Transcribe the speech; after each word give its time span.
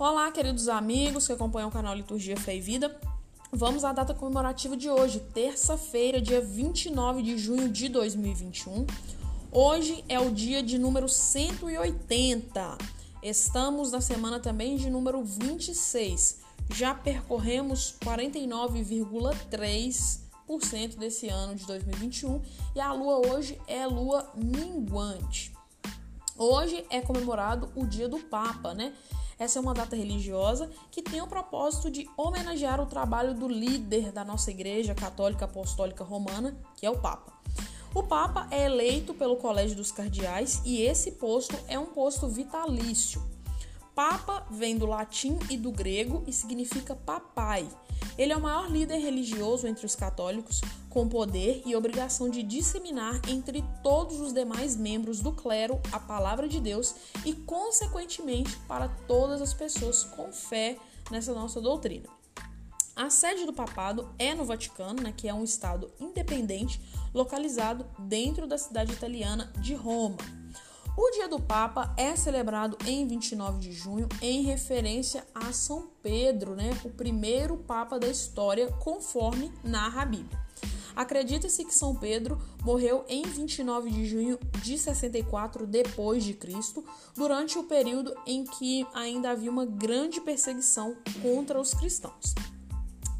Olá, 0.00 0.30
queridos 0.30 0.68
amigos 0.68 1.26
que 1.26 1.32
acompanham 1.32 1.70
o 1.70 1.72
canal 1.72 1.92
Liturgia 1.92 2.36
Fé 2.36 2.54
e 2.54 2.60
Vida. 2.60 2.96
Vamos 3.50 3.82
à 3.82 3.92
data 3.92 4.14
comemorativa 4.14 4.76
de 4.76 4.88
hoje, 4.88 5.18
terça-feira, 5.18 6.20
dia 6.20 6.40
29 6.40 7.20
de 7.20 7.36
junho 7.36 7.68
de 7.68 7.88
2021. 7.88 8.86
Hoje 9.50 10.04
é 10.08 10.20
o 10.20 10.30
dia 10.30 10.62
de 10.62 10.78
número 10.78 11.08
180. 11.08 12.78
Estamos 13.24 13.90
na 13.90 14.00
semana 14.00 14.38
também 14.38 14.76
de 14.76 14.88
número 14.88 15.20
26. 15.24 16.42
Já 16.72 16.94
percorremos 16.94 17.96
49,3% 18.00 20.96
desse 20.96 21.26
ano 21.26 21.56
de 21.56 21.66
2021 21.66 22.40
e 22.76 22.80
a 22.80 22.92
lua 22.92 23.26
hoje 23.26 23.60
é 23.66 23.84
lua 23.84 24.30
minguante. 24.36 25.52
Hoje 26.36 26.86
é 26.88 27.00
comemorado 27.00 27.68
o 27.74 27.84
dia 27.84 28.08
do 28.08 28.20
Papa, 28.20 28.72
né? 28.72 28.94
Essa 29.38 29.58
é 29.58 29.62
uma 29.62 29.72
data 29.72 29.94
religiosa 29.94 30.68
que 30.90 31.00
tem 31.00 31.22
o 31.22 31.26
propósito 31.28 31.90
de 31.90 32.10
homenagear 32.16 32.80
o 32.80 32.86
trabalho 32.86 33.34
do 33.34 33.46
líder 33.46 34.10
da 34.10 34.24
nossa 34.24 34.50
Igreja 34.50 34.94
Católica 34.94 35.44
Apostólica 35.44 36.02
Romana, 36.02 36.58
que 36.76 36.84
é 36.84 36.90
o 36.90 36.98
Papa. 36.98 37.32
O 37.94 38.02
Papa 38.02 38.48
é 38.50 38.66
eleito 38.66 39.14
pelo 39.14 39.36
Colégio 39.36 39.76
dos 39.76 39.92
Cardeais 39.92 40.60
e 40.64 40.82
esse 40.82 41.12
posto 41.12 41.56
é 41.68 41.78
um 41.78 41.86
posto 41.86 42.26
vitalício. 42.26 43.22
Papa 43.94 44.46
vem 44.50 44.76
do 44.76 44.86
latim 44.86 45.38
e 45.50 45.56
do 45.56 45.72
grego 45.72 46.22
e 46.26 46.32
significa 46.32 46.94
papai. 46.94 47.68
Ele 48.18 48.32
é 48.32 48.36
o 48.36 48.40
maior 48.40 48.68
líder 48.68 48.98
religioso 48.98 49.68
entre 49.68 49.86
os 49.86 49.94
católicos, 49.94 50.60
com 50.90 51.08
poder 51.08 51.62
e 51.64 51.76
obrigação 51.76 52.28
de 52.28 52.42
disseminar 52.42 53.20
entre 53.28 53.64
todos 53.82 54.18
os 54.18 54.32
demais 54.32 54.74
membros 54.74 55.20
do 55.20 55.30
clero 55.30 55.80
a 55.92 56.00
palavra 56.00 56.48
de 56.48 56.60
Deus 56.60 56.96
e, 57.24 57.32
consequentemente, 57.32 58.56
para 58.66 58.88
todas 59.06 59.40
as 59.40 59.54
pessoas 59.54 60.02
com 60.02 60.32
fé 60.32 60.76
nessa 61.12 61.32
nossa 61.32 61.60
doutrina. 61.60 62.08
A 62.96 63.08
sede 63.10 63.46
do 63.46 63.52
papado 63.52 64.12
é 64.18 64.34
no 64.34 64.44
Vaticano, 64.44 65.00
né, 65.00 65.14
que 65.16 65.28
é 65.28 65.32
um 65.32 65.44
estado 65.44 65.88
independente 66.00 66.80
localizado 67.14 67.86
dentro 68.00 68.44
da 68.44 68.58
cidade 68.58 68.92
italiana 68.92 69.52
de 69.60 69.74
Roma. 69.74 70.16
O 71.00 71.12
Dia 71.12 71.28
do 71.28 71.38
Papa 71.38 71.94
é 71.96 72.16
celebrado 72.16 72.76
em 72.84 73.06
29 73.06 73.60
de 73.60 73.70
junho 73.70 74.08
em 74.20 74.42
referência 74.42 75.24
a 75.32 75.52
São 75.52 75.88
Pedro, 76.02 76.56
né, 76.56 76.76
o 76.84 76.90
primeiro 76.90 77.56
papa 77.56 78.00
da 78.00 78.08
história, 78.08 78.66
conforme 78.80 79.52
narra 79.62 80.02
a 80.02 80.04
Bíblia. 80.04 80.36
Acredita-se 80.96 81.64
que 81.64 81.72
São 81.72 81.94
Pedro 81.94 82.36
morreu 82.64 83.04
em 83.08 83.22
29 83.22 83.88
de 83.90 84.06
junho 84.06 84.40
de 84.60 84.76
64 84.76 85.68
depois 85.68 86.24
de 86.24 86.34
Cristo, 86.34 86.84
durante 87.14 87.56
o 87.60 87.62
período 87.62 88.12
em 88.26 88.42
que 88.42 88.84
ainda 88.92 89.30
havia 89.30 89.52
uma 89.52 89.64
grande 89.64 90.20
perseguição 90.20 90.96
contra 91.22 91.60
os 91.60 91.72
cristãos. 91.74 92.34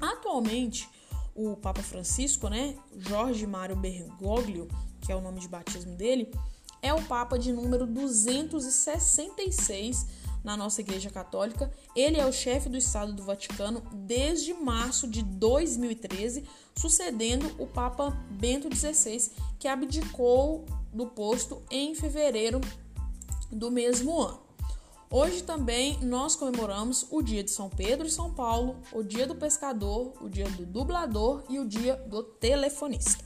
Atualmente, 0.00 0.88
o 1.34 1.54
Papa 1.58 1.82
Francisco, 1.82 2.48
né, 2.48 2.74
Jorge 2.96 3.46
Mário 3.46 3.76
Bergoglio, 3.76 4.66
que 5.02 5.12
é 5.12 5.14
o 5.14 5.20
nome 5.20 5.40
de 5.40 5.48
batismo 5.48 5.94
dele, 5.94 6.32
é 6.86 6.94
o 6.94 7.02
Papa 7.02 7.36
de 7.36 7.52
número 7.52 7.84
266 7.84 10.06
na 10.44 10.56
nossa 10.56 10.80
Igreja 10.80 11.10
Católica. 11.10 11.68
Ele 11.96 12.20
é 12.20 12.24
o 12.24 12.32
chefe 12.32 12.68
do 12.68 12.76
Estado 12.76 13.12
do 13.12 13.24
Vaticano 13.24 13.82
desde 13.92 14.54
março 14.54 15.08
de 15.08 15.24
2013, 15.24 16.44
sucedendo 16.76 17.52
o 17.58 17.66
Papa 17.66 18.16
Bento 18.30 18.72
XVI, 18.72 19.32
que 19.58 19.66
abdicou 19.66 20.64
do 20.92 21.08
posto 21.08 21.60
em 21.68 21.92
fevereiro 21.96 22.60
do 23.50 23.68
mesmo 23.68 24.20
ano. 24.20 24.46
Hoje 25.10 25.42
também 25.42 25.98
nós 26.04 26.36
comemoramos 26.36 27.08
o 27.10 27.20
dia 27.20 27.42
de 27.42 27.50
São 27.50 27.68
Pedro 27.68 28.06
e 28.06 28.10
São 28.10 28.32
Paulo, 28.32 28.76
o 28.92 29.02
dia 29.02 29.26
do 29.26 29.34
pescador, 29.34 30.12
o 30.20 30.28
dia 30.28 30.48
do 30.50 30.64
dublador 30.64 31.42
e 31.48 31.58
o 31.58 31.66
dia 31.66 31.96
do 31.96 32.22
telefonista. 32.22 33.25